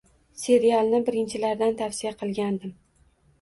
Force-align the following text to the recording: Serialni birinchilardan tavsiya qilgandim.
Serialni 0.43 1.01
birinchilardan 1.09 1.77
tavsiya 1.83 2.15
qilgandim. 2.23 2.75